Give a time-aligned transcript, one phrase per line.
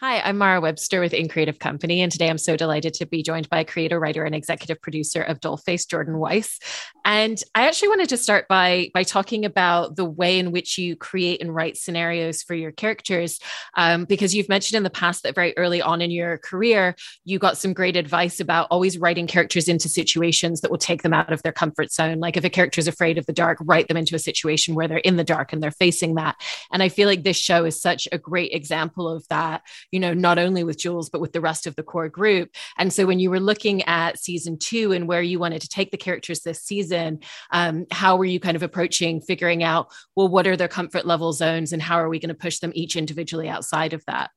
[0.00, 3.22] Hi, I'm Mara Webster with In Creative Company, and today I'm so delighted to be
[3.22, 6.58] joined by creator, writer, and executive producer of Dollface, Jordan Weiss.
[7.06, 10.96] And I actually wanted to start by by talking about the way in which you
[10.96, 13.40] create and write scenarios for your characters,
[13.74, 16.94] um, because you've mentioned in the past that very early on in your career,
[17.24, 21.14] you got some great advice about always writing characters into situations that will take them
[21.14, 22.20] out of their comfort zone.
[22.20, 24.88] Like if a character is afraid of the dark, write them into a situation where
[24.88, 26.36] they're in the dark and they're facing that.
[26.70, 30.14] And I feel like this show is such a great example of that you know,
[30.14, 32.50] not only with Jules, but with the rest of the core group.
[32.78, 35.90] And so when you were looking at season two and where you wanted to take
[35.90, 40.46] the characters this season, um, how were you kind of approaching figuring out, well, what
[40.46, 43.48] are their comfort level zones and how are we going to push them each individually
[43.48, 44.30] outside of that?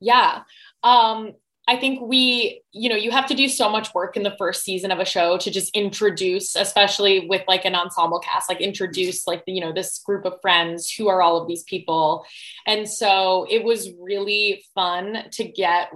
[0.00, 0.42] Yeah.
[0.82, 1.32] Um,
[1.66, 4.64] I think we, you know, you have to do so much work in the first
[4.64, 9.26] season of a show to just introduce, especially with like an ensemble cast, like introduce
[9.26, 12.26] like, you know, this group of friends who are all of these people.
[12.66, 15.90] And so it was really fun to get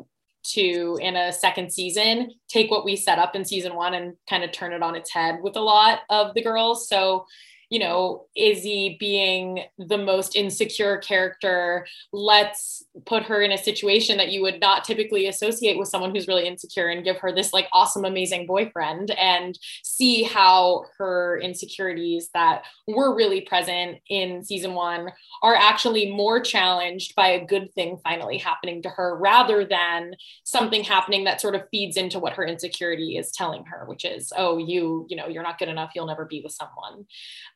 [0.44, 4.44] to in a second season take what we set up in season one and kind
[4.44, 7.26] of turn it on its head with a lot of the girls so
[7.70, 14.30] you know, Izzy being the most insecure character, let's put her in a situation that
[14.30, 17.68] you would not typically associate with someone who's really insecure and give her this like
[17.72, 25.10] awesome, amazing boyfriend and see how her insecurities that were really present in season one
[25.42, 30.82] are actually more challenged by a good thing finally happening to her rather than something
[30.84, 34.56] happening that sort of feeds into what her insecurity is telling her, which is, oh,
[34.56, 37.04] you, you know, you're not good enough, you'll never be with someone.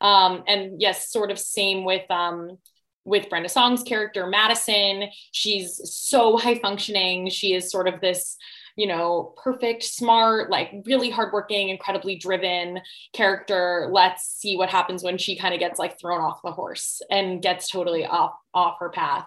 [0.02, 2.58] Um, and yes, sort of same with um,
[3.04, 5.04] with Brenda Song's character Madison.
[5.30, 7.30] She's so high functioning.
[7.30, 8.36] She is sort of this,
[8.76, 12.80] you know, perfect, smart, like really hardworking, incredibly driven
[13.12, 13.88] character.
[13.92, 17.40] Let's see what happens when she kind of gets like thrown off the horse and
[17.40, 19.26] gets totally off off her path.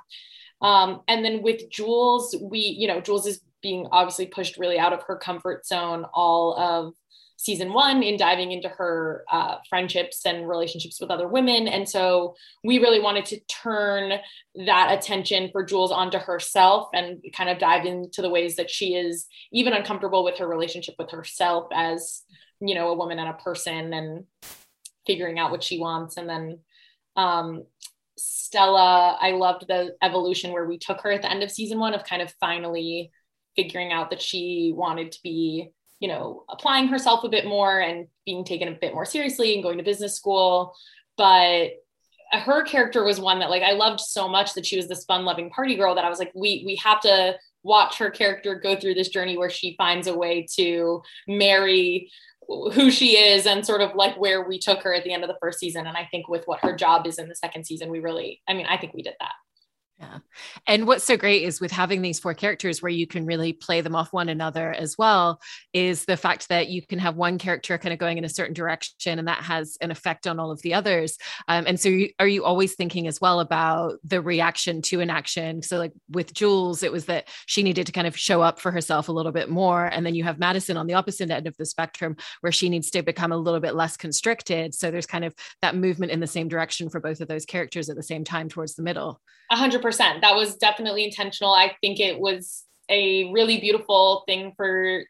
[0.62, 4.94] Um, and then with Jules, we, you know, Jules is being obviously pushed really out
[4.94, 6.94] of her comfort zone all of
[7.38, 11.68] season one in diving into her uh, friendships and relationships with other women.
[11.68, 14.14] And so we really wanted to turn
[14.66, 18.96] that attention for Jules onto herself and kind of dive into the ways that she
[18.96, 22.24] is even uncomfortable with her relationship with herself as,
[22.62, 24.26] you know, a woman and a person and
[25.06, 26.18] figuring out what she wants.
[26.18, 26.60] And then
[27.16, 27.66] um,
[28.18, 31.94] Stella, I loved the evolution where we took her at the end of season one
[31.94, 33.12] of kind of finally
[33.56, 35.72] figuring out that she wanted to be
[36.06, 39.64] you know, applying herself a bit more and being taken a bit more seriously and
[39.64, 40.76] going to business school.
[41.18, 41.72] But
[42.32, 45.26] her character was one that like I loved so much that she was this fun
[45.26, 48.76] loving party girl that I was like, we we have to watch her character go
[48.76, 52.12] through this journey where she finds a way to marry
[52.48, 55.28] who she is and sort of like where we took her at the end of
[55.28, 55.88] the first season.
[55.88, 58.54] And I think with what her job is in the second season, we really, I
[58.54, 59.32] mean, I think we did that.
[60.00, 60.18] Yeah.
[60.68, 63.80] And what's so great is with having these four characters where you can really play
[63.80, 65.40] them off one another as well,
[65.72, 68.54] is the fact that you can have one character kind of going in a certain
[68.54, 71.18] direction and that has an effect on all of the others.
[71.48, 75.10] Um, and so, you, are you always thinking as well about the reaction to an
[75.10, 75.62] action?
[75.62, 78.72] So, like with Jules, it was that she needed to kind of show up for
[78.72, 79.86] herself a little bit more.
[79.86, 82.90] And then you have Madison on the opposite end of the spectrum where she needs
[82.92, 84.76] to become a little bit less constricted.
[84.76, 87.90] So, there's kind of that movement in the same direction for both of those characters
[87.90, 89.22] at the same time towards the middle.
[89.52, 89.56] A
[89.86, 90.22] hundred percent.
[90.22, 91.54] That was definitely intentional.
[91.54, 95.04] I think it was a really beautiful thing for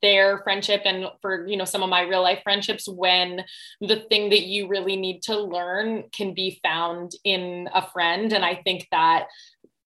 [0.00, 3.44] their friendship and for you know some of my real life friendships when
[3.80, 8.44] the thing that you really need to learn can be found in a friend and
[8.44, 9.26] i think that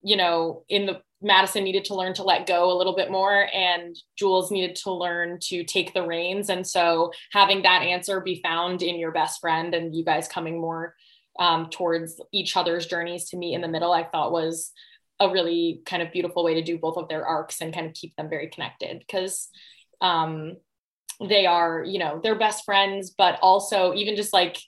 [0.02, 3.48] you know in the madison needed to learn to let go a little bit more
[3.54, 8.42] and jules needed to learn to take the reins and so having that answer be
[8.42, 10.94] found in your best friend and you guys coming more
[11.38, 14.72] um, towards each other's journeys to meet in the middle, I thought was
[15.18, 17.94] a really kind of beautiful way to do both of their arcs and kind of
[17.94, 18.98] keep them very connected.
[18.98, 19.48] Because
[20.00, 20.56] um,
[21.20, 24.58] they are, you know, they're best friends, but also even just like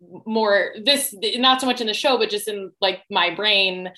[0.00, 3.90] more this, not so much in the show, but just in like my brain,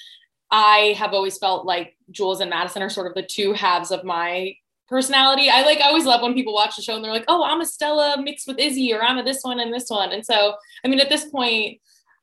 [0.50, 4.02] I have always felt like Jules and Madison are sort of the two halves of
[4.04, 4.54] my
[4.90, 5.48] personality.
[5.48, 7.60] I like I always love when people watch the show and they're like, "Oh, I'm
[7.60, 10.54] a Stella mixed with Izzy," or "I'm a this one and this one." And so,
[10.84, 11.80] I mean, at this point,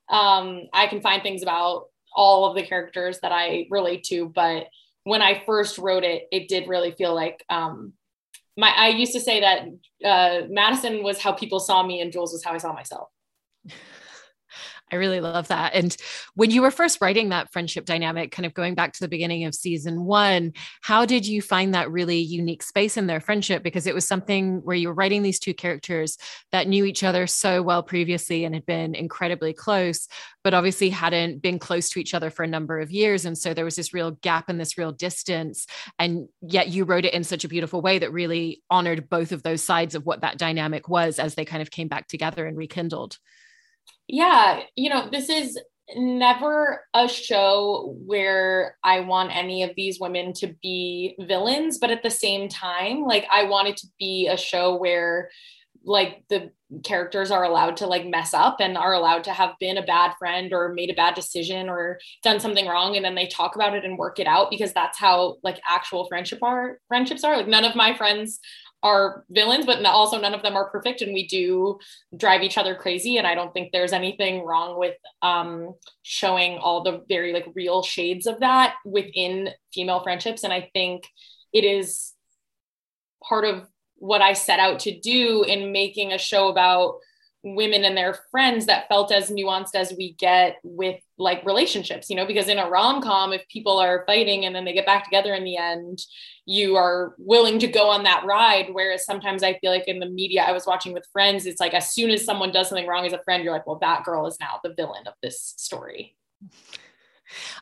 [0.10, 4.28] um, I can find things about all of the characters that I relate to.
[4.28, 4.68] But
[5.06, 7.94] when I first wrote it, it did really feel like um,
[8.58, 8.70] my.
[8.70, 9.68] I used to say that
[10.06, 13.10] uh, Madison was how people saw me, and Jules was how I saw myself.
[14.90, 15.74] I really love that.
[15.74, 15.96] And
[16.36, 19.44] when you were first writing that friendship dynamic, kind of going back to the beginning
[19.44, 23.64] of season one, how did you find that really unique space in their friendship?
[23.64, 26.18] Because it was something where you were writing these two characters
[26.54, 30.08] that knew each other so well previously and had been incredibly close,
[30.42, 33.26] but obviously hadn't been close to each other for a number of years.
[33.26, 35.68] And so there was this real gap and this real distance.
[36.00, 39.44] And yet you wrote it in such a beautiful way that really honored both of
[39.44, 42.58] those sides of what that dynamic was as they kind of came back together and
[42.58, 43.18] rekindled
[44.08, 45.60] yeah, you know, this is
[45.96, 52.04] never a show where I want any of these women to be villains, but at
[52.04, 55.30] the same time, like I want it to be a show where
[55.84, 56.52] like the
[56.84, 60.14] characters are allowed to like mess up and are allowed to have been a bad
[60.20, 63.74] friend or made a bad decision or done something wrong and then they talk about
[63.74, 67.38] it and work it out because that's how like actual friendship are friendships are.
[67.38, 68.40] Like none of my friends
[68.84, 71.80] are villains, but also none of them are perfect, and we do
[72.16, 73.18] drive each other crazy.
[73.18, 77.82] And I don't think there's anything wrong with um, showing all the very like real
[77.82, 80.44] shades of that within female friendships.
[80.44, 81.08] And I think
[81.54, 82.14] it is
[83.28, 87.00] part of what I set out to do in making a show about
[87.56, 92.16] women and their friends that felt as nuanced as we get with like relationships, you
[92.16, 95.04] know, because in a rom com, if people are fighting and then they get back
[95.04, 96.00] together in the end,
[96.46, 98.68] you are willing to go on that ride.
[98.72, 101.74] Whereas sometimes I feel like in the media I was watching with friends, it's like
[101.74, 104.28] as soon as someone does something wrong as a friend, you're like, well, that girl
[104.28, 106.16] is now the villain of this story.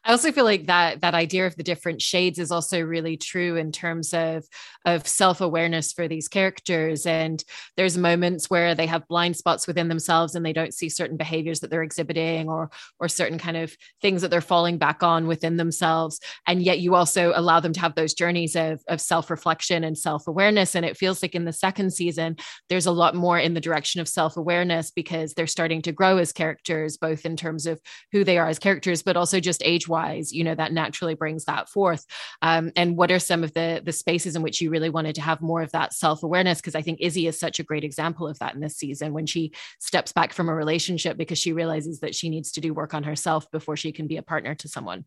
[0.04, 3.56] I also feel like that that idea of the different shades is also really true
[3.56, 4.46] in terms of
[4.86, 7.06] of self-awareness for these characters.
[7.06, 7.44] And
[7.76, 11.60] there's moments where they have blind spots within themselves and they don't see certain behaviors
[11.60, 12.70] that they're exhibiting or
[13.00, 16.20] or certain kind of things that they're falling back on within themselves.
[16.48, 20.76] And yet you also allow them to have those journeys of of self-reflection and self-awareness.
[20.76, 22.38] And it feels like in the second season
[22.70, 26.32] there's a lot more in the direction of self-awareness because they're starting to grow as
[26.32, 27.80] characters both in terms of
[28.12, 31.46] who they are as characters but also just age wise you know that naturally brings
[31.46, 32.06] that forth.
[32.42, 35.22] Um, and what are some of the the spaces in which you really wanted to
[35.22, 38.28] have more of that self awareness because i think izzy is such a great example
[38.28, 42.00] of that in this season when she steps back from a relationship because she realizes
[42.00, 44.68] that she needs to do work on herself before she can be a partner to
[44.68, 45.06] someone.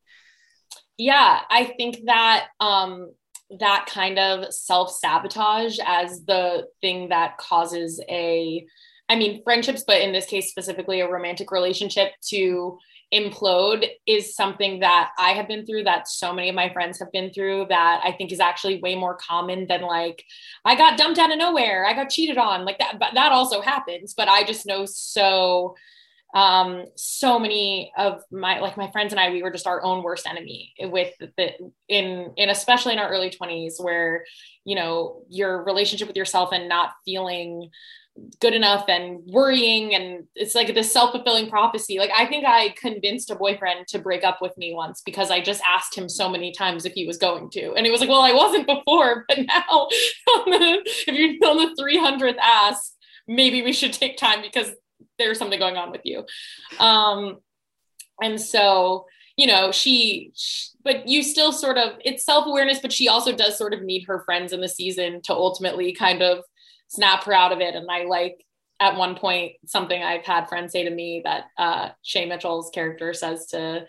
[0.96, 3.10] Yeah i think that um
[3.60, 8.66] that kind of self sabotage as the thing that causes a
[9.08, 12.78] I mean, friendships, but in this case, specifically a romantic relationship to
[13.12, 17.12] implode is something that I have been through, that so many of my friends have
[17.12, 20.25] been through, that I think is actually way more common than like,
[20.64, 22.99] I got dumped out of nowhere, I got cheated on, like that.
[22.99, 24.14] But that also happens.
[24.14, 25.75] But I just know so
[26.34, 30.02] um so many of my like my friends and I we were just our own
[30.02, 31.52] worst enemy with the
[31.88, 34.25] in in especially in our early 20s where
[34.64, 37.70] you know your relationship with yourself and not feeling
[38.41, 41.99] good enough and worrying and it's like this self-fulfilling prophecy.
[41.99, 45.41] Like i think i convinced a boyfriend to break up with me once because i
[45.41, 47.73] just asked him so many times if he was going to.
[47.75, 52.38] And he was like well i wasn't before but now if you're on the 300th
[52.43, 52.93] ask
[53.26, 54.70] maybe we should take time because
[55.19, 56.25] there's something going on with you.
[56.79, 57.38] Um
[58.20, 59.06] and so
[59.37, 63.56] you know she, she but you still sort of it's self-awareness but she also does
[63.56, 66.44] sort of need her friends in the season to ultimately kind of
[66.88, 67.75] snap her out of it.
[67.75, 68.44] And I like
[68.81, 73.12] at one point something I've had friends say to me that uh, Shay Mitchell's character
[73.12, 73.87] says to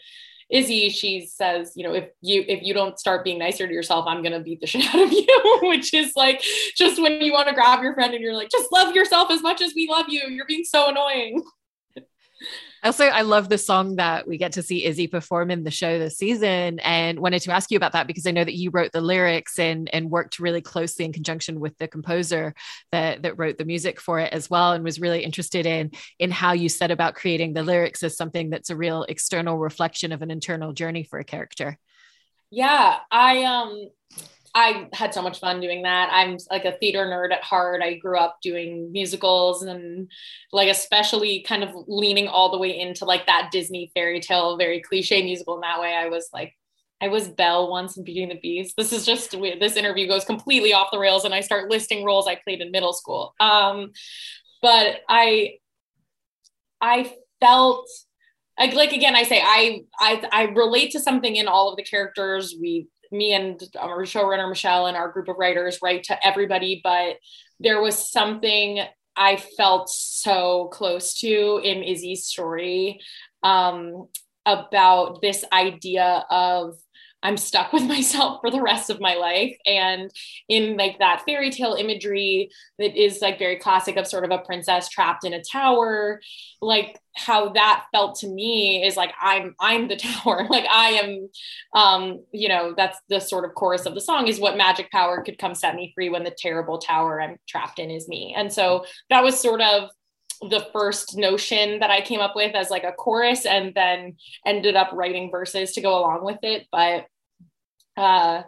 [0.50, 4.06] Izzy, she says, you know, if you if you don't start being nicer to yourself,
[4.08, 6.42] I'm gonna beat the shit out of you, which is like
[6.76, 9.44] just when you want to grab your friend and you're like, just love yourself as
[9.44, 10.22] much as we love you.
[10.28, 11.44] You're being so annoying.
[12.84, 16.00] Also, I love the song that we get to see Izzy perform in the show
[16.00, 18.92] this season, and wanted to ask you about that because I know that you wrote
[18.92, 22.54] the lyrics and and worked really closely in conjunction with the composer
[22.92, 26.32] that that wrote the music for it as well, and was really interested in in
[26.32, 30.22] how you set about creating the lyrics as something that's a real external reflection of
[30.22, 31.78] an internal journey for a character.
[32.50, 33.90] Yeah, I um
[34.60, 36.10] I had so much fun doing that.
[36.12, 37.82] I'm like a theater nerd at heart.
[37.82, 40.12] I grew up doing musicals and
[40.52, 44.82] like especially kind of leaning all the way into like that Disney fairy tale, very
[44.82, 45.96] cliche musical in that way.
[45.96, 46.56] I was like
[47.02, 48.76] I was Belle once in Beauty and the Beast.
[48.76, 52.28] This is just this interview goes completely off the rails and I start listing roles
[52.28, 53.36] I played in middle school.
[53.40, 53.94] Um,
[54.62, 55.54] but I
[56.82, 57.88] I felt
[58.60, 61.84] like, like again I say I I I relate to something in all of the
[61.84, 62.56] characters.
[62.60, 67.18] We me and our showrunner Michelle and our group of writers write to everybody, but
[67.60, 68.82] there was something
[69.16, 73.00] I felt so close to in Izzy's story
[73.44, 74.08] um,
[74.46, 76.76] about this idea of
[77.22, 79.56] I'm stuck with myself for the rest of my life.
[79.66, 80.12] And
[80.48, 84.40] in like that fairy tale imagery that is like very classic of sort of a
[84.40, 86.22] princess trapped in a tower,
[86.62, 90.48] like how that felt to me is like I'm I'm the tower.
[90.50, 91.30] Like I am
[91.74, 95.22] um, you know, that's the sort of chorus of the song is what magic power
[95.22, 98.34] could come set me free when the terrible tower I'm trapped in is me.
[98.38, 99.90] And so that was sort of
[100.42, 104.76] the first notion that I came up with as like a chorus and then ended
[104.76, 106.68] up writing verses to go along with it.
[106.72, 107.06] But
[107.98, 108.44] uh,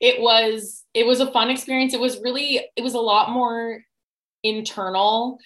[0.00, 1.94] it was it was a fun experience.
[1.94, 3.82] It was really it was a lot more
[4.42, 5.38] internal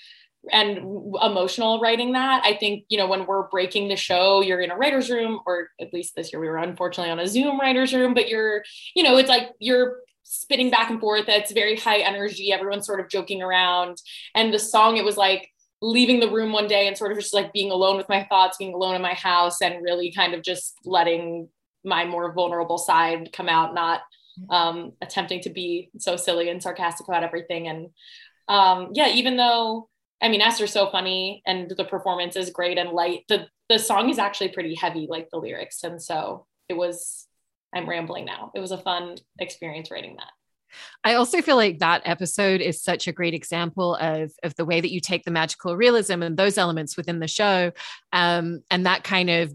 [0.52, 2.42] and emotional writing that.
[2.44, 5.70] I think, you know, when we're breaking the show, you're in a writer's room, or
[5.80, 8.62] at least this year we were unfortunately on a Zoom writer's room, but you're,
[8.94, 11.24] you know, it's like you're spitting back and forth.
[11.28, 12.52] It's very high energy.
[12.52, 13.98] Everyone's sort of joking around.
[14.34, 15.48] And the song, it was like
[15.82, 18.56] leaving the room one day and sort of just like being alone with my thoughts,
[18.58, 21.48] being alone in my house, and really kind of just letting
[21.84, 24.00] my more vulnerable side come out, not
[24.50, 27.68] um, attempting to be so silly and sarcastic about everything.
[27.68, 27.88] And
[28.48, 29.88] um, yeah, even though
[30.22, 34.10] I mean Esther's so funny and the performance is great and light, the the song
[34.10, 35.82] is actually pretty heavy, like the lyrics.
[35.84, 37.26] And so it was.
[37.74, 38.52] I'm rambling now.
[38.54, 40.30] It was a fun experience writing that.
[41.04, 44.80] I also feel like that episode is such a great example of, of the way
[44.80, 47.72] that you take the magical realism and those elements within the show
[48.12, 49.52] um, and that kind of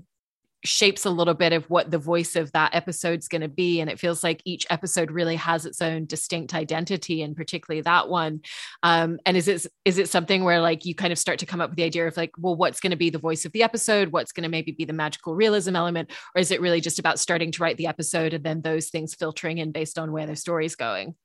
[0.63, 3.89] shapes a little bit of what the voice of that episode's going to be and
[3.89, 8.41] it feels like each episode really has its own distinct identity and particularly that one.
[8.83, 11.61] Um, and is it is it something where like you kind of start to come
[11.61, 13.63] up with the idea of like well what's going to be the voice of the
[13.63, 14.09] episode?
[14.09, 16.11] What's going to maybe be the magical realism element?
[16.35, 19.15] Or is it really just about starting to write the episode and then those things
[19.15, 21.15] filtering in based on where the story's going?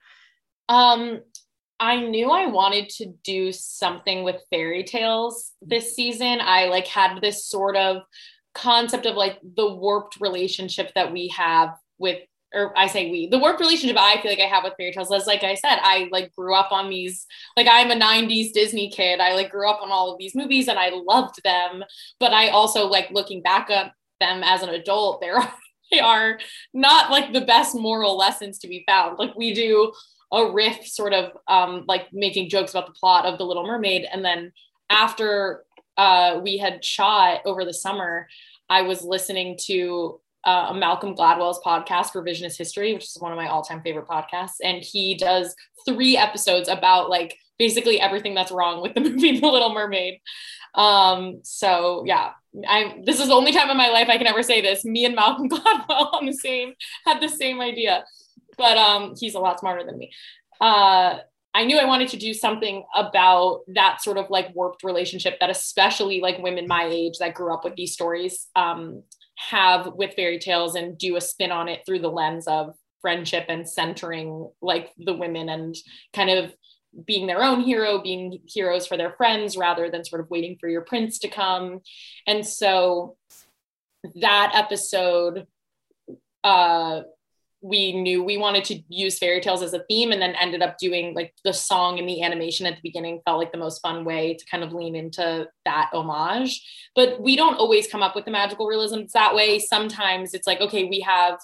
[0.68, 1.20] Um,
[1.78, 6.40] I knew I wanted to do something with fairy tales this season.
[6.40, 8.02] I like had this sort of
[8.56, 12.20] concept of like the warped relationship that we have with
[12.54, 15.10] or I say we, the warped relationship I feel like I have with fairy tales
[15.10, 18.88] is like I said, I like grew up on these, like I'm a 90s Disney
[18.88, 19.20] kid.
[19.20, 21.84] I like grew up on all of these movies and I loved them.
[22.18, 25.38] But I also like looking back at them as an adult, they're
[25.92, 26.38] they are
[26.72, 29.18] not like the best moral lessons to be found.
[29.18, 29.92] Like we do
[30.32, 34.06] a riff sort of um, like making jokes about the plot of the little mermaid
[34.10, 34.52] and then
[34.90, 35.64] after
[35.96, 38.28] uh, we had shot over the summer
[38.68, 43.48] i was listening to uh, malcolm gladwell's podcast revisionist history which is one of my
[43.48, 45.54] all-time favorite podcasts and he does
[45.86, 50.20] three episodes about like basically everything that's wrong with the movie the little mermaid
[50.74, 52.32] um, so yeah
[52.68, 54.82] I this is the only time in my life I can ever say this.
[54.82, 56.74] Me and Malcolm Gladwell on the same
[57.04, 58.04] had the same idea
[58.56, 60.12] but um, he's a lot smarter than me.
[60.60, 61.18] Uh,
[61.56, 65.48] I knew I wanted to do something about that sort of like warped relationship that
[65.48, 69.02] especially like women my age that grew up with these stories um,
[69.36, 73.46] have with fairy tales and do a spin on it through the lens of friendship
[73.48, 75.74] and centering like the women and
[76.12, 76.54] kind of
[77.06, 80.68] being their own hero, being heroes for their friends rather than sort of waiting for
[80.68, 81.80] your prince to come.
[82.26, 83.16] And so
[84.20, 85.46] that episode
[86.44, 87.00] uh,
[87.66, 90.78] we knew we wanted to use fairy tales as a theme and then ended up
[90.78, 94.04] doing like the song and the animation at the beginning felt like the most fun
[94.04, 96.62] way to kind of lean into that homage.
[96.94, 99.58] But we don't always come up with the magical realism that way.
[99.58, 101.38] Sometimes it's like okay we have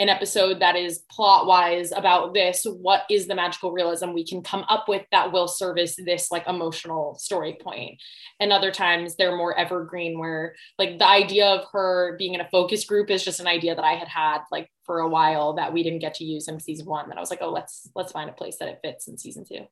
[0.00, 2.64] an episode that is plot wise about this.
[2.64, 6.48] What is the magical realism we can come up with that will service this like
[6.48, 8.00] emotional story point?
[8.40, 12.48] and other times they're more evergreen where like the idea of her being in a
[12.48, 15.72] focus group is just an idea that i had had like for a while that
[15.72, 17.08] we didn't get to use in season one.
[17.08, 19.44] That i was like oh let's let's find a place that it fits in season
[19.44, 19.66] two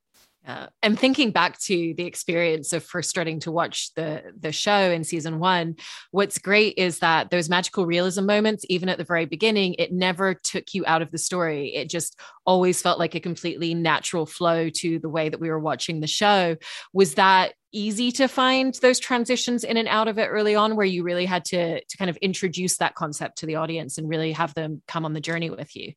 [0.45, 0.69] yeah.
[0.83, 5.05] And thinking back to the experience of first starting to watch the the show in
[5.05, 5.77] season one,
[6.11, 10.35] what's great is that those magical realism moments, even at the very beginning, it never
[10.35, 11.75] took you out of the story.
[11.75, 15.59] It just always felt like a completely natural flow to the way that we were
[15.59, 16.57] watching the show.
[16.95, 20.87] Was that easy to find those transitions in and out of it early on where
[20.87, 24.33] you really had to to kind of introduce that concept to the audience and really
[24.33, 25.93] have them come on the journey with you?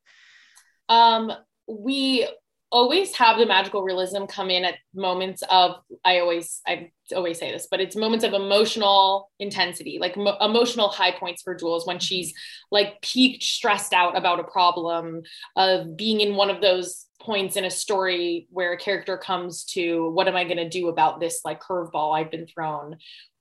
[0.89, 1.31] Um
[1.67, 2.27] we
[2.71, 5.75] always have the magical realism come in at moments of
[6.05, 10.87] i always i always say this but it's moments of emotional intensity like mo- emotional
[10.87, 12.33] high points for jules when she's
[12.71, 15.21] like peaked stressed out about a problem
[15.57, 20.09] of being in one of those points in a story where a character comes to
[20.11, 22.95] what am i going to do about this like curveball i've been thrown?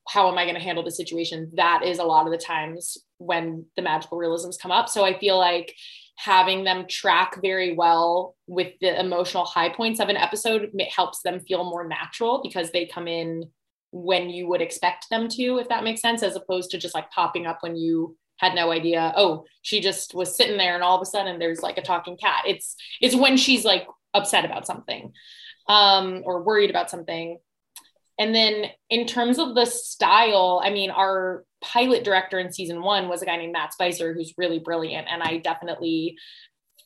[0.09, 1.53] How am i going to handle the situation?
[1.55, 4.89] That is a lot of the times when the magical realisms come up.
[4.89, 5.75] So i feel like
[6.25, 11.23] having them track very well with the emotional high points of an episode it helps
[11.23, 13.45] them feel more natural because they come in
[13.93, 17.11] when you would expect them to if that makes sense as opposed to just like
[17.11, 19.13] popping up when you had no idea.
[19.17, 22.17] Oh, she just was sitting there and all of a sudden there's like a talking
[22.17, 22.45] cat.
[22.47, 25.13] It's it's when she's like upset about something
[25.69, 27.39] um, or worried about something.
[28.21, 33.09] And then in terms of the style, I mean, our pilot director in season one
[33.09, 35.09] was a guy named Matt Spicer, who's really brilliant.
[35.11, 36.19] And I definitely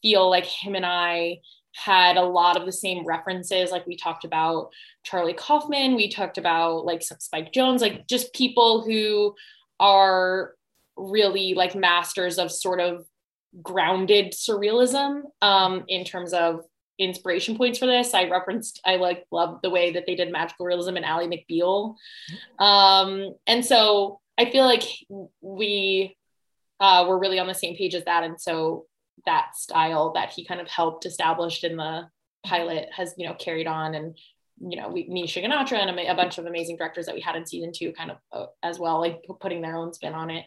[0.00, 1.40] feel like him and I
[1.74, 3.72] had a lot of the same references.
[3.72, 4.70] Like we talked about
[5.02, 9.34] Charlie Kaufman, we talked about like Spike Jonze, like just people who
[9.80, 10.54] are
[10.96, 13.06] really like masters of sort of
[13.60, 16.60] grounded surrealism um, in terms of
[16.98, 18.14] inspiration points for this.
[18.14, 21.96] I referenced, I like love the way that they did magical realism and Ally McBeal.
[22.58, 24.84] Um, and so I feel like
[25.40, 26.16] we
[26.80, 28.24] uh, were really on the same page as that.
[28.24, 28.86] And so
[29.26, 32.08] that style that he kind of helped established in the
[32.44, 34.18] pilot has, you know, carried on and
[34.60, 37.34] you know, we, Nisha Ganatra and a, a, bunch of amazing directors that we had
[37.34, 40.44] in season two kind of uh, as well, like putting their own spin on it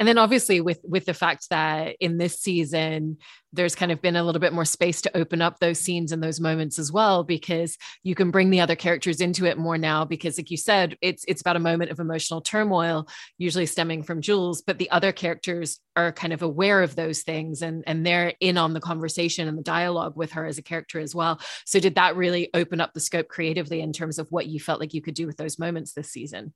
[0.00, 3.18] and then obviously with with the fact that in this season
[3.52, 6.22] there's kind of been a little bit more space to open up those scenes and
[6.22, 10.04] those moments as well because you can bring the other characters into it more now
[10.04, 13.06] because like you said it's it's about a moment of emotional turmoil
[13.38, 17.62] usually stemming from Jules but the other characters are kind of aware of those things
[17.62, 20.98] and and they're in on the conversation and the dialogue with her as a character
[21.00, 21.40] as well.
[21.66, 24.80] So did that really open up the scope creatively in terms of what you felt
[24.80, 26.54] like you could do with those moments this season?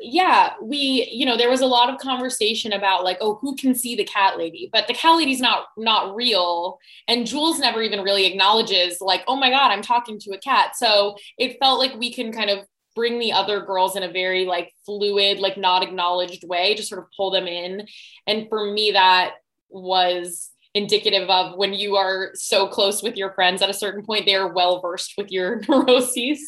[0.00, 3.74] Yeah we you know there was a lot of conversation about like oh who can
[3.74, 4.68] see the cat lady?
[4.72, 6.78] But the cat lady's not not real.
[7.08, 10.76] And jules never even really acknowledges like oh my god i'm talking to a cat.
[10.76, 14.46] So it felt like we can kind of bring the other girls in a very
[14.46, 17.86] like fluid like not acknowledged way to sort of pull them in.
[18.26, 19.34] And for me that
[19.68, 24.26] was indicative of when you are so close with your friends at a certain point
[24.26, 26.40] they are well versed with your neuroses.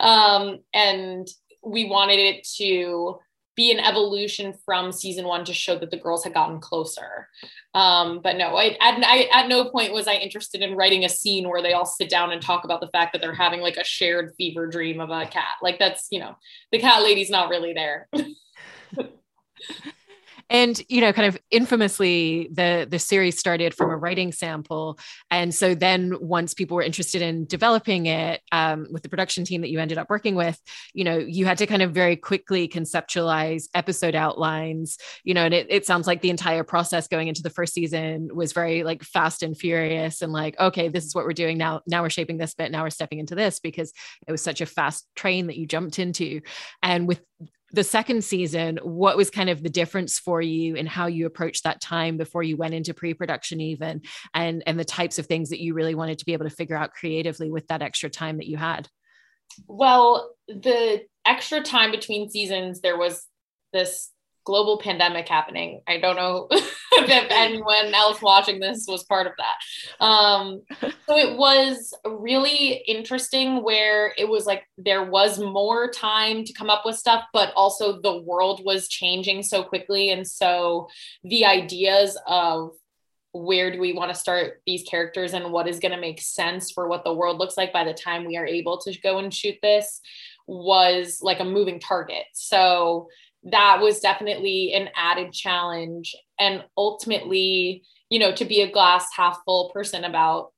[0.00, 1.28] Um, and
[1.62, 3.18] we wanted it to
[3.58, 7.28] be an evolution from season one to show that the girls had gotten closer.
[7.74, 11.48] Um, but no, I, I, at no point was I interested in writing a scene
[11.48, 13.82] where they all sit down and talk about the fact that they're having like a
[13.82, 15.56] shared fever dream of a cat.
[15.60, 16.36] Like that's, you know,
[16.70, 18.08] the cat lady's not really there.
[20.50, 24.98] and you know kind of infamously the the series started from a writing sample.
[25.30, 29.60] And so then once people were interested in developing it um, with the production team
[29.62, 30.60] that you ended up working with
[30.94, 35.54] you know you had to kind of very quickly conceptualize episode outlines you know and
[35.54, 39.02] it, it sounds like the entire process going into the first season was very like
[39.02, 41.80] fast and furious and like okay this is what we're doing now.
[41.86, 42.70] Now we're shaping this bit.
[42.70, 43.92] Now we're stepping into this because
[44.26, 46.40] it was such a fast train that you jumped into.
[46.82, 47.20] And with
[47.72, 51.64] the second season, what was kind of the difference for you in how you approached
[51.64, 54.00] that time before you went into pre-production even
[54.34, 56.76] and and the types of things that you really wanted to be able to figure
[56.76, 58.88] out creatively with that extra time that you had?
[59.66, 63.26] Well, the extra time between seasons, there was
[63.72, 64.10] this
[64.48, 65.82] global pandemic happening.
[65.86, 70.02] I don't know if anyone else watching this was part of that.
[70.02, 70.62] Um,
[71.06, 76.70] so it was really interesting where it was like there was more time to come
[76.70, 80.08] up with stuff, but also the world was changing so quickly.
[80.08, 80.88] And so
[81.22, 82.70] the ideas of
[83.32, 86.70] where do we want to start these characters and what is going to make sense
[86.70, 89.34] for what the world looks like by the time we are able to go and
[89.34, 90.00] shoot this
[90.46, 92.24] was like a moving target.
[92.32, 93.08] So
[93.50, 96.14] that was definitely an added challenge.
[96.38, 100.52] And ultimately you know to be a glass half full person about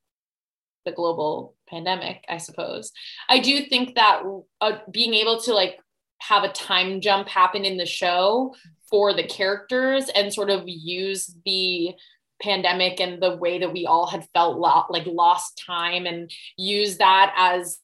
[0.85, 2.93] the global pandemic i suppose.
[3.29, 4.23] I do think that
[4.61, 5.79] uh, being able to like
[6.19, 8.55] have a time jump happen in the show
[8.89, 11.93] for the characters and sort of use the
[12.43, 16.97] pandemic and the way that we all had felt lo- like lost time and use
[16.97, 17.79] that as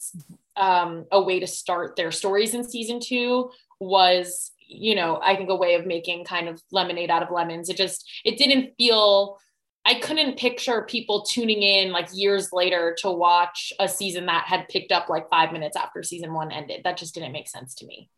[0.56, 5.48] um, a way to start their stories in season two was you know, I think
[5.50, 7.68] a way of making kind of lemonade out of lemons.
[7.68, 9.38] It just, it didn't feel,
[9.84, 14.68] I couldn't picture people tuning in like years later to watch a season that had
[14.68, 16.80] picked up like five minutes after season one ended.
[16.84, 18.10] That just didn't make sense to me.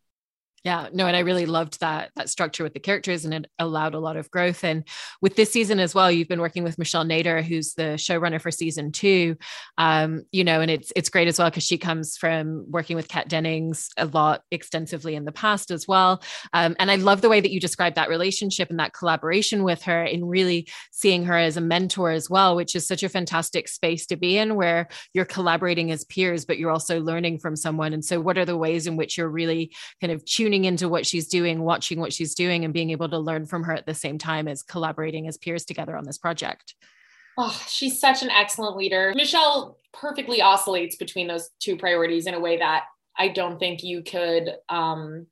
[0.63, 3.93] Yeah, no, and I really loved that that structure with the characters, and it allowed
[3.93, 4.63] a lot of growth.
[4.63, 4.83] And
[5.21, 8.51] with this season as well, you've been working with Michelle Nader, who's the showrunner for
[8.51, 9.37] season two.
[9.77, 13.07] Um, you know, and it's it's great as well because she comes from working with
[13.07, 16.21] Kat Dennings a lot extensively in the past as well.
[16.51, 19.83] Um, and I love the way that you describe that relationship and that collaboration with
[19.83, 23.69] her, in really seeing her as a mentor as well, which is such a fantastic
[23.69, 27.93] space to be in, where you're collaborating as peers, but you're also learning from someone.
[27.93, 30.89] And so, what are the ways in which you're really kind of tuning tuning into
[30.89, 33.85] what she's doing, watching what she's doing, and being able to learn from her at
[33.85, 36.73] the same time as collaborating as peers together on this project.
[37.37, 39.13] Oh, she's such an excellent leader.
[39.15, 42.85] Michelle perfectly oscillates between those two priorities in a way that
[43.15, 45.27] I don't think you could um,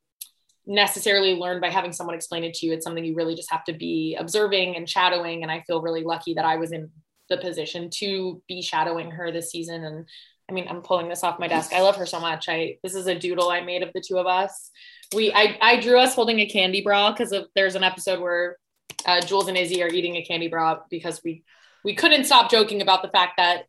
[0.67, 2.73] necessarily learn by having someone explain it to you.
[2.73, 5.41] It's something you really just have to be observing and shadowing.
[5.41, 6.91] And I feel really lucky that I was in
[7.30, 9.84] the position to be shadowing her this season.
[9.84, 10.06] And
[10.49, 11.73] I mean, I'm pulling this off my desk.
[11.73, 12.47] I love her so much.
[12.47, 14.71] I this is a doodle I made of the two of us.
[15.13, 18.57] We I I drew us holding a candy bra because there's an episode where
[19.05, 21.43] uh, Jules and Izzy are eating a candy bra because we
[21.83, 23.63] we couldn't stop joking about the fact that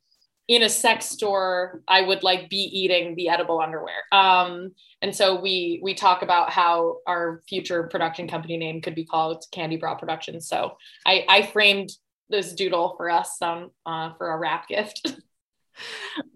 [0.49, 5.39] in a sex store i would like be eating the edible underwear um, and so
[5.41, 9.95] we we talk about how our future production company name could be called candy bra
[9.95, 11.91] productions so i i framed
[12.31, 15.15] this doodle for us um, uh, for a wrap gift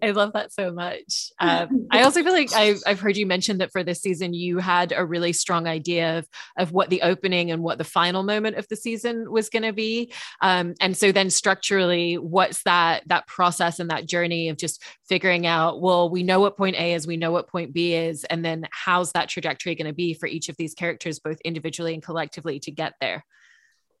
[0.01, 1.31] I love that so much.
[1.43, 4.59] Um, I also feel like I've, I've heard you mention that for this season, you
[4.59, 6.27] had a really strong idea of,
[6.57, 9.73] of what the opening and what the final moment of the season was going to
[9.73, 10.13] be.
[10.41, 15.45] Um, and so then structurally, what's that, that process and that journey of just figuring
[15.45, 18.45] out, well, we know what point A is, we know what point B is, and
[18.45, 22.03] then how's that trajectory going to be for each of these characters, both individually and
[22.03, 23.25] collectively to get there?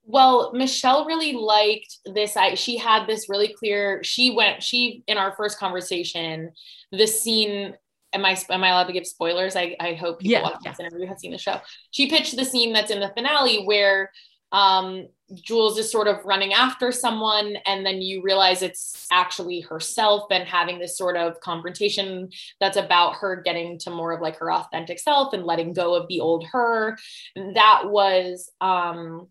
[0.05, 2.35] Well, Michelle really liked this.
[2.35, 4.03] I she had this really clear.
[4.03, 4.61] She went.
[4.61, 6.51] She in our first conversation,
[6.91, 7.75] the scene.
[8.11, 9.55] Am I am I allowed to give spoilers?
[9.55, 10.71] I I hope people yeah, watching yeah.
[10.71, 11.59] this interview have seen the show.
[11.91, 14.11] She pitched the scene that's in the finale where
[14.53, 20.27] um, Jules is sort of running after someone, and then you realize it's actually herself
[20.29, 24.51] and having this sort of confrontation that's about her getting to more of like her
[24.51, 26.97] authentic self and letting go of the old her.
[27.35, 29.27] That was um,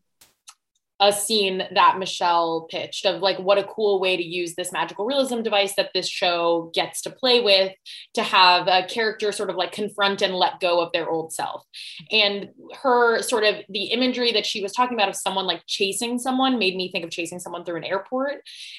[1.02, 5.04] a scene that Michelle pitched of like what a cool way to use this magical
[5.04, 7.72] realism device that this show gets to play with
[8.14, 11.64] to have a character sort of like confront and let go of their old self.
[12.12, 12.50] And
[12.82, 16.56] her sort of the imagery that she was talking about of someone like chasing someone
[16.56, 18.36] made me think of chasing someone through an airport.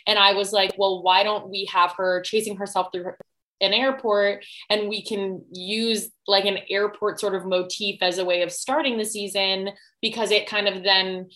[0.07, 3.11] And I was like, well, why don't we have her chasing herself through
[3.59, 8.41] an airport and we can use like an airport sort of motif as a way
[8.41, 9.69] of starting the season
[10.01, 11.29] because it kind of then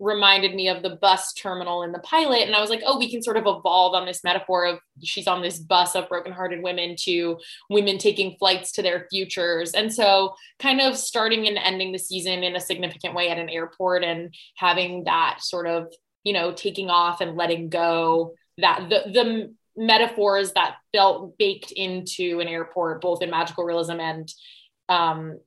[0.00, 2.42] reminded me of the bus terminal in the pilot.
[2.42, 5.28] And I was like, oh, we can sort of evolve on this metaphor of she's
[5.28, 7.38] on this bus of brokenhearted women to
[7.70, 9.72] women taking flights to their futures.
[9.72, 13.48] And so, kind of starting and ending the season in a significant way at an
[13.48, 15.92] airport and having that sort of,
[16.24, 22.40] you know, taking off and letting go that the, the metaphors that felt baked into
[22.40, 24.32] an airport, both in magical realism and
[24.88, 25.38] um,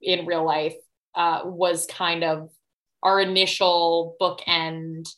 [0.00, 0.74] in real life,
[1.14, 2.50] uh, was kind of
[3.02, 5.08] our initial bookend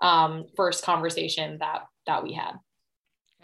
[0.00, 2.52] um, first conversation that that we had.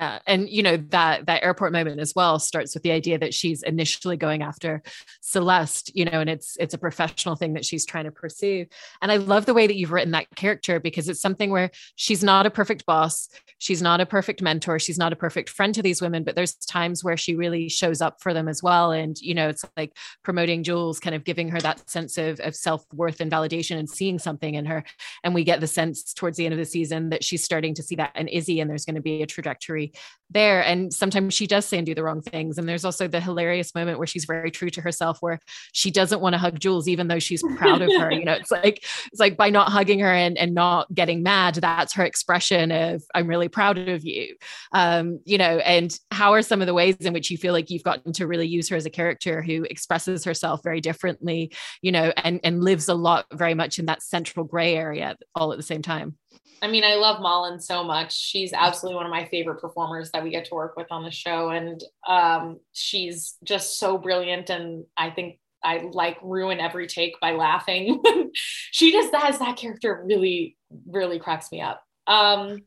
[0.01, 0.19] Yeah.
[0.27, 3.63] And you know, that that airport moment as well starts with the idea that she's
[3.63, 4.83] initially going after
[5.21, 8.67] Celeste, you know, and it's it's a professional thing that she's trying to pursue.
[9.01, 12.25] And I love the way that you've written that character because it's something where she's
[12.25, 13.29] not a perfect boss,
[13.59, 16.57] she's not a perfect mentor, she's not a perfect friend to these women, but there's
[16.57, 18.91] times where she really shows up for them as well.
[18.91, 22.57] And you know, it's like promoting Jules, kind of giving her that sense of, of
[22.57, 24.83] self-worth and validation and seeing something in her.
[25.23, 27.83] And we get the sense towards the end of the season that she's starting to
[27.85, 29.84] see that in Izzy, and there's going to be a trajectory
[30.31, 30.63] there.
[30.63, 32.59] And sometimes she does say and do the wrong things.
[32.59, 35.39] And there's also the hilarious moment where she's very true to herself, where
[35.73, 38.11] she doesn't want to hug Jules, even though she's proud of her.
[38.25, 41.57] You know, it's like, it's like by not hugging her and, and not getting mad,
[41.57, 44.37] that's her expression of, I'm really proud of you.
[44.73, 47.71] Um, you know, and how are some of the ways in which you feel like
[47.71, 51.93] you've gotten to really use her as a character who expresses herself very differently, you
[51.93, 55.57] know, and, and lives a lot very much in that central gray area all at
[55.57, 56.17] the same time?
[56.63, 58.19] I mean, I love Malin so much.
[58.19, 61.11] She's absolutely one of my favorite performers that we get to work with on the
[61.11, 61.51] show.
[61.51, 64.49] And um, she's just so brilliant.
[64.49, 68.03] And I think I like ruin every take by laughing.
[68.35, 71.83] she just has that character really, really cracks me up.
[72.07, 72.63] Um,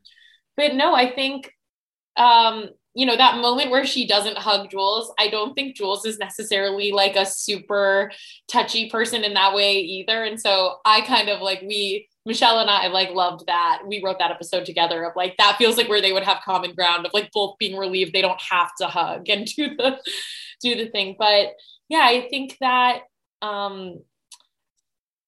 [0.56, 1.50] but no, I think,
[2.16, 6.18] um, you know, that moment where she doesn't hug Jules, I don't think Jules is
[6.18, 8.10] necessarily like a super
[8.48, 10.24] touchy person in that way either.
[10.24, 13.80] And so I kind of like, we, Michelle and I like loved that.
[13.86, 16.74] We wrote that episode together of like that feels like where they would have common
[16.74, 19.98] ground of like both being relieved they don't have to hug and do the
[20.60, 21.16] do the thing.
[21.18, 21.54] But
[21.88, 23.00] yeah, I think that
[23.40, 24.02] um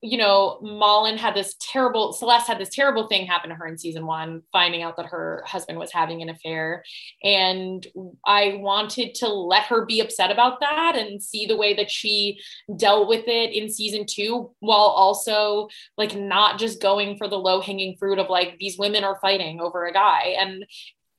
[0.03, 3.77] you know, Malin had this terrible, Celeste had this terrible thing happen to her in
[3.77, 6.83] season one, finding out that her husband was having an affair.
[7.23, 7.87] And
[8.25, 12.41] I wanted to let her be upset about that and see the way that she
[12.77, 17.61] dealt with it in season two, while also like not just going for the low
[17.61, 20.65] hanging fruit of like these women are fighting over a guy and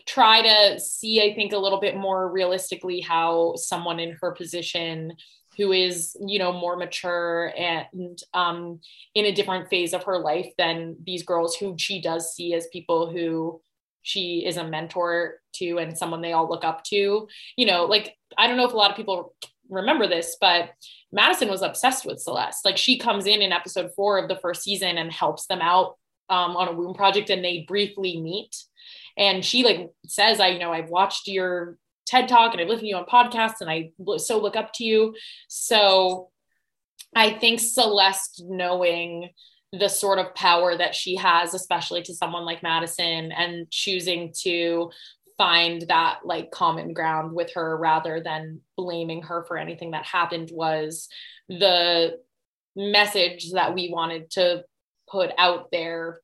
[0.07, 5.13] try to see, I think, a little bit more realistically how someone in her position
[5.57, 8.79] who is you know more mature and um,
[9.15, 12.67] in a different phase of her life than these girls who she does see as
[12.67, 13.61] people who
[14.03, 18.15] she is a mentor to and someone they all look up to you know like
[18.37, 19.35] i don't know if a lot of people
[19.71, 20.69] remember this, but
[21.11, 22.63] Madison was obsessed with Celeste.
[22.65, 25.97] Like she comes in in episode four of the first season and helps them out
[26.29, 28.55] um, on a Woom project, and they briefly meet.
[29.17, 32.81] And she like says, "I you know I've watched your TED talk and I've listened
[32.81, 35.15] to you on podcasts, and I so look up to you."
[35.47, 36.29] So
[37.15, 39.29] I think Celeste knowing
[39.73, 44.91] the sort of power that she has, especially to someone like Madison, and choosing to
[45.37, 50.51] find that like common ground with her rather than blaming her for anything that happened
[50.53, 51.07] was
[51.49, 52.19] the
[52.75, 54.63] message that we wanted to
[55.09, 56.21] put out there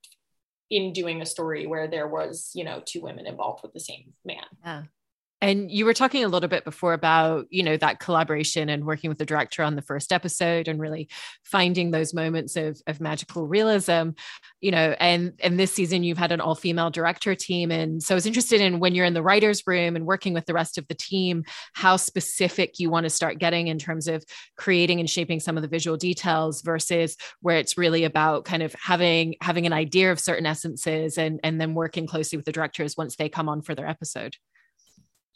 [0.70, 4.14] in doing a story where there was you know two women involved with the same
[4.24, 4.84] man yeah
[5.40, 9.10] and you were talking a little bit before about, you know, that collaboration and working
[9.10, 11.10] with the director on the first episode and really
[11.44, 14.10] finding those moments of, of magical realism,
[14.62, 17.72] you know, and and this season you've had an all-female director team.
[17.72, 20.48] And so I was interested in when you're in the writer's room and working with
[20.48, 24.26] the rest of the team, how specific you want to start getting in terms of
[24.58, 28.74] creating and shaping some of the visual details versus where it's really about kind of
[28.74, 32.98] having having an idea of certain essences and and then working closely with the directors
[32.98, 34.36] once they come on for their episode.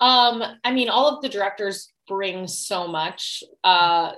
[0.02, 3.44] Um, I mean, all of the directors bring so much.
[3.64, 4.14] Uh,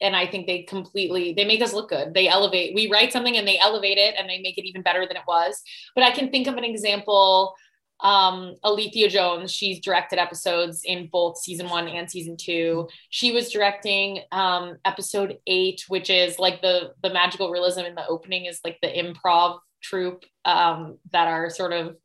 [0.00, 2.14] and I think they completely they make us look good.
[2.14, 2.74] They elevate.
[2.74, 5.22] We write something and they elevate it and they make it even better than it
[5.26, 5.62] was.
[5.94, 7.54] But I can think of an example.
[8.00, 12.88] Um, Alethea Jones, she's directed episodes in both season one and season two.
[13.08, 18.06] She was directing um, episode eight, which is like the the magical realism in the
[18.06, 21.96] opening is like the improv troupe um, that are sort of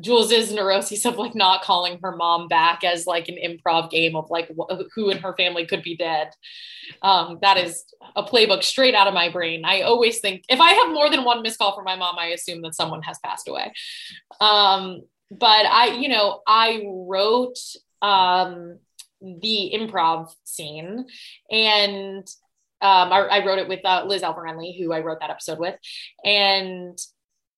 [0.00, 4.30] Jules's neuroses of like not calling her mom back as like an improv game of
[4.30, 6.30] like wh- who in her family could be dead.
[7.02, 7.84] Um, that is
[8.16, 9.64] a playbook straight out of my brain.
[9.64, 12.26] I always think if I have more than one missed call from my mom, I
[12.26, 13.72] assume that someone has passed away.
[14.40, 17.58] Um, but I, you know, I wrote
[18.00, 18.78] um,
[19.20, 21.06] the improv scene
[21.50, 22.26] and
[22.80, 25.74] um, I, I, wrote it with uh, Liz Alvarenly, who I wrote that episode with.
[26.24, 26.96] And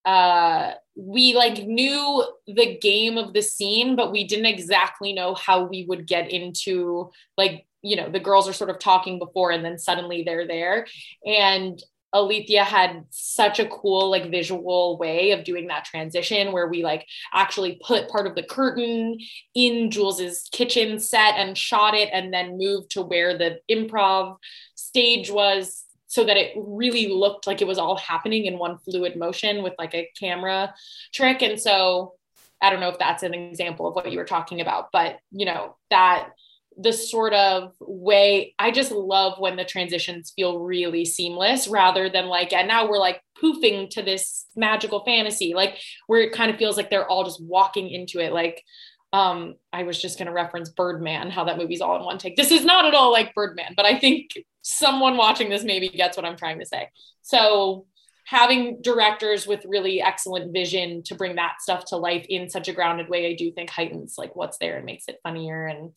[0.05, 5.65] uh we like knew the game of the scene but we didn't exactly know how
[5.65, 9.65] we would get into like you know the girls are sort of talking before and
[9.65, 10.87] then suddenly they're there.
[11.25, 11.83] And
[12.13, 17.07] Alethea had such a cool like visual way of doing that transition where we like
[17.33, 19.19] actually put part of the curtain
[19.55, 24.39] in Jules's kitchen set and shot it and then moved to where the improv
[24.75, 29.15] stage was so that it really looked like it was all happening in one fluid
[29.17, 30.75] motion with like a camera
[31.15, 31.41] trick.
[31.41, 32.15] And so
[32.61, 35.47] I don't know if that's an example of what you were talking about, but you
[35.47, 36.31] know, that
[36.77, 42.27] the sort of way I just love when the transitions feel really seamless rather than
[42.27, 46.57] like, and now we're like poofing to this magical fantasy, like where it kind of
[46.57, 48.33] feels like they're all just walking into it.
[48.33, 48.65] Like,
[49.13, 52.37] um, I was just going to reference Birdman, how that movie's all in one take.
[52.37, 54.31] This is not at all like Birdman, but I think
[54.63, 56.89] someone watching this maybe gets what I'm trying to say.
[57.23, 57.87] So
[58.27, 62.73] having directors with really excellent vision to bring that stuff to life in such a
[62.73, 65.67] grounded way, I do think heightens like what's there and makes it funnier.
[65.67, 65.93] And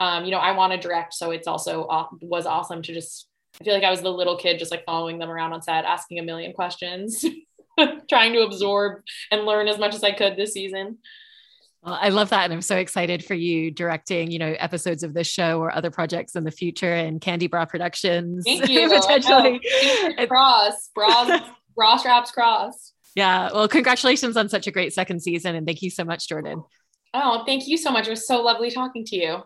[0.00, 3.26] um, you know, I want to direct, so it's also uh, was awesome to just.
[3.60, 5.84] I feel like I was the little kid just like following them around on set,
[5.84, 7.24] asking a million questions,
[8.08, 9.02] trying to absorb
[9.32, 10.98] and learn as much as I could this season.
[11.82, 12.44] Well, I love that.
[12.44, 15.90] And I'm so excited for you directing, you know, episodes of this show or other
[15.90, 18.44] projects in the future and Candy Bra Productions.
[18.44, 18.92] Thank you.
[18.92, 19.60] Oh, potentially.
[20.26, 21.42] Cross, bras,
[21.76, 22.92] bra straps cross.
[23.14, 23.50] Yeah.
[23.52, 25.54] Well, congratulations on such a great second season.
[25.54, 26.62] And thank you so much, Jordan.
[27.14, 28.06] Oh, thank you so much.
[28.06, 29.42] It was so lovely talking to you.